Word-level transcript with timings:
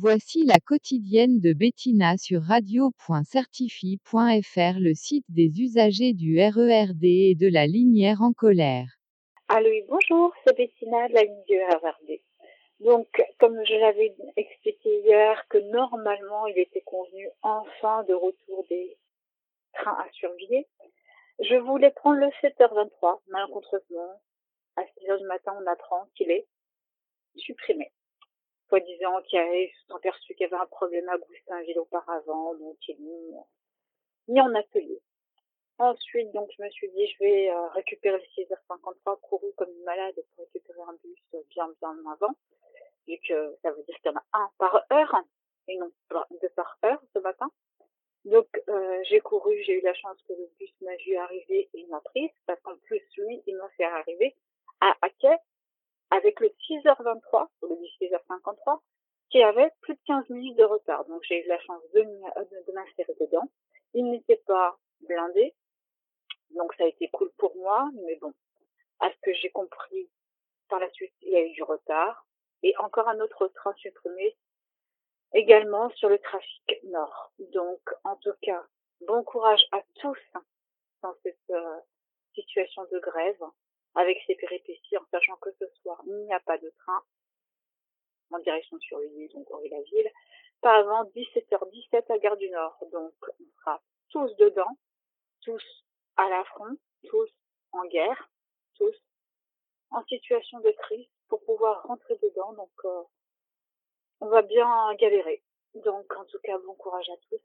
Voici 0.00 0.44
la 0.44 0.60
quotidienne 0.64 1.40
de 1.40 1.52
Bettina 1.52 2.16
sur 2.16 2.42
radio.certifi.fr, 2.42 4.78
le 4.78 4.94
site 4.94 5.24
des 5.28 5.60
usagers 5.60 6.12
du 6.12 6.38
RERD 6.38 7.02
et 7.02 7.34
de 7.34 7.48
la 7.48 7.66
Linière 7.66 8.22
en 8.22 8.32
colère. 8.32 8.86
Allô, 9.48 9.68
bonjour, 9.88 10.32
c'est 10.46 10.56
Bettina 10.56 11.08
de 11.08 11.14
la 11.14 11.24
ligne 11.24 11.42
du 11.48 11.58
RERD. 11.58 12.20
Donc, 12.78 13.08
comme 13.40 13.60
je 13.64 13.74
l'avais 13.74 14.14
expliqué 14.36 15.00
hier, 15.00 15.44
que 15.48 15.58
normalement 15.58 16.46
il 16.46 16.60
était 16.60 16.82
convenu 16.82 17.28
enfin 17.42 18.04
de 18.04 18.14
retour 18.14 18.64
des 18.70 18.96
trains 19.72 19.98
à 19.98 20.06
surveiller, 20.12 20.68
je 21.40 21.56
voulais 21.56 21.90
prendre 21.90 22.20
le 22.20 22.28
7h23, 22.40 23.22
malencontreusement. 23.30 24.20
À 24.76 24.82
6h 24.82 25.18
du 25.18 25.24
matin, 25.24 25.56
on 25.60 25.66
apprend 25.66 26.06
qu'il 26.14 26.30
est 26.30 26.46
supprimé 27.34 27.90
soi-disant 28.68 29.22
qu'ils 29.22 29.70
ont 29.90 29.96
aperçu 29.96 30.34
qu'il 30.34 30.44
y 30.44 30.52
avait 30.52 30.62
un 30.62 30.66
problème 30.66 31.08
à 31.08 31.18
Goussainville 31.18 31.78
auparavant, 31.78 32.54
donc 32.54 32.76
ils 32.88 32.98
m'ont 33.00 33.46
mis 34.28 34.40
en 34.40 34.54
atelier. 34.54 35.00
Ensuite, 35.78 36.32
donc, 36.32 36.50
je 36.56 36.62
me 36.62 36.68
suis 36.70 36.90
dit, 36.90 37.06
je 37.06 37.18
vais 37.20 37.50
euh, 37.50 37.68
récupérer 37.68 38.18
le 38.18 38.42
6h53, 38.44 39.20
couru 39.20 39.46
comme 39.56 39.70
une 39.70 39.84
malade 39.84 40.14
pour 40.34 40.44
récupérer 40.44 40.80
un 40.80 40.96
bus 41.04 41.42
bien, 41.50 41.68
bien 41.80 41.96
avant, 42.12 42.34
vu 43.06 43.16
que 43.26 43.56
ça 43.62 43.70
veut 43.70 43.82
dire 43.84 43.96
qu'il 43.98 44.10
y 44.10 44.14
en 44.14 44.18
a 44.18 44.24
un 44.32 44.50
par 44.58 44.84
heure, 44.92 45.22
et 45.68 45.76
non 45.76 45.90
deux 46.42 46.48
par 46.56 46.78
heure 46.84 47.00
ce 47.14 47.20
matin. 47.20 47.48
Donc, 48.24 48.48
euh, 48.68 49.00
j'ai 49.04 49.20
couru, 49.20 49.62
j'ai 49.62 49.78
eu 49.78 49.80
la 49.82 49.94
chance 49.94 50.20
que 50.26 50.32
le 50.32 50.50
bus 50.58 50.74
m'a 50.80 50.96
vu 50.96 51.16
arriver 51.16 51.68
et 51.74 51.86
m'a 51.86 52.00
prise, 52.00 52.30
parce 52.46 52.60
qu'en 52.62 52.76
plus, 52.78 53.02
lui, 53.16 53.40
il 53.46 53.56
m'a 53.56 53.68
fait 53.76 53.84
arriver 53.84 54.34
à 54.80 54.96
avec 55.00 55.37
le 57.14 57.20
6h23, 57.20 57.48
ou 57.62 57.80
le 58.00 58.06
6h53, 58.06 58.80
qui 59.30 59.42
avait 59.42 59.70
plus 59.80 59.94
de 59.94 60.00
15 60.06 60.30
minutes 60.30 60.56
de 60.56 60.64
retard. 60.64 61.04
Donc 61.06 61.22
j'ai 61.24 61.44
eu 61.44 61.48
la 61.48 61.58
chance 61.60 61.82
de, 61.94 62.00
de 62.00 62.72
m'insérer 62.72 63.14
dedans. 63.20 63.48
Il 63.94 64.10
n'était 64.10 64.42
pas 64.46 64.78
blindé, 65.00 65.54
donc 66.50 66.74
ça 66.74 66.84
a 66.84 66.86
été 66.86 67.08
cool 67.10 67.30
pour 67.38 67.54
moi, 67.56 67.88
mais 68.06 68.16
bon, 68.16 68.32
à 69.00 69.10
ce 69.10 69.16
que 69.22 69.32
j'ai 69.34 69.50
compris, 69.50 70.10
par 70.68 70.80
la 70.80 70.90
suite, 70.90 71.14
il 71.22 71.32
y 71.32 71.36
a 71.36 71.44
eu 71.44 71.50
du 71.52 71.62
retard. 71.62 72.26
Et 72.62 72.76
encore 72.78 73.08
un 73.08 73.20
autre 73.20 73.46
train 73.48 73.72
supprimé, 73.74 74.36
également 75.32 75.90
sur 75.90 76.08
le 76.08 76.18
trafic 76.18 76.82
nord. 76.84 77.32
Donc, 77.52 77.80
en 78.04 78.16
tout 78.16 78.34
cas, 78.42 78.66
bon 79.06 79.22
courage 79.22 79.64
à 79.72 79.82
tous 80.00 80.18
dans 81.02 81.14
cette 81.22 81.38
euh, 81.50 81.78
situation 82.34 82.84
de 82.90 82.98
grève 82.98 83.40
avec 83.98 84.16
ses 84.28 84.36
péripéties, 84.36 84.96
en 84.96 85.04
sachant 85.10 85.36
que 85.38 85.50
ce 85.58 85.66
soir, 85.82 86.00
il 86.06 86.24
n'y 86.24 86.32
a 86.32 86.38
pas 86.38 86.56
de 86.56 86.72
train 86.78 87.02
en 88.30 88.38
direction 88.38 88.78
sur 88.78 89.00
l'île, 89.00 89.28
donc 89.34 89.48
la 89.70 89.82
ville, 89.82 90.10
pas 90.60 90.78
avant 90.78 91.04
17h17 91.10 92.12
à 92.12 92.18
Gare 92.18 92.36
du 92.36 92.48
Nord. 92.50 92.78
Donc, 92.92 93.14
on 93.40 93.44
sera 93.58 93.82
tous 94.10 94.36
dedans, 94.36 94.78
tous 95.40 95.64
à 96.16 96.28
la 96.28 96.44
front, 96.44 96.76
tous 97.08 97.28
en 97.72 97.86
guerre, 97.86 98.30
tous 98.76 98.94
en 99.90 100.04
situation 100.04 100.60
de 100.60 100.70
crise 100.78 101.08
pour 101.28 101.42
pouvoir 101.44 101.82
rentrer 101.82 102.16
dedans. 102.22 102.52
Donc, 102.52 102.70
euh, 102.84 103.02
on 104.20 104.28
va 104.28 104.42
bien 104.42 104.94
galérer. 105.00 105.42
Donc, 105.74 106.14
en 106.16 106.24
tout 106.24 106.38
cas, 106.44 106.56
bon 106.58 106.74
courage 106.74 107.08
à 107.08 107.16
tous 107.28 107.42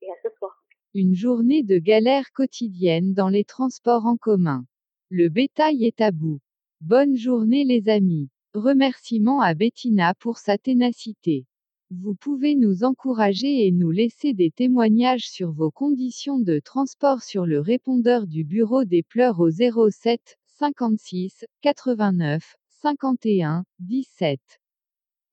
et 0.00 0.10
à 0.10 0.14
ce 0.22 0.30
soir. 0.38 0.64
Une 0.94 1.14
journée 1.14 1.62
de 1.62 1.76
galère 1.76 2.32
quotidienne 2.32 3.12
dans 3.12 3.28
les 3.28 3.44
transports 3.44 4.06
en 4.06 4.16
commun. 4.16 4.64
Le 5.08 5.28
bétail 5.28 5.84
est 5.84 6.00
à 6.00 6.10
bout. 6.10 6.40
Bonne 6.80 7.14
journée 7.14 7.62
les 7.62 7.88
amis. 7.88 8.28
Remerciements 8.54 9.40
à 9.40 9.54
Bettina 9.54 10.14
pour 10.14 10.38
sa 10.38 10.58
ténacité. 10.58 11.46
Vous 11.90 12.16
pouvez 12.16 12.56
nous 12.56 12.82
encourager 12.82 13.68
et 13.68 13.70
nous 13.70 13.92
laisser 13.92 14.34
des 14.34 14.50
témoignages 14.50 15.30
sur 15.30 15.52
vos 15.52 15.70
conditions 15.70 16.40
de 16.40 16.58
transport 16.58 17.22
sur 17.22 17.46
le 17.46 17.60
répondeur 17.60 18.26
du 18.26 18.42
bureau 18.42 18.84
des 18.84 19.04
pleurs 19.04 19.38
au 19.38 19.48
07 19.48 20.38
56 20.46 21.44
89 21.60 22.56
51 22.68 23.64
17. 23.78 24.40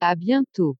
À 0.01 0.13
bientôt. 0.13 0.77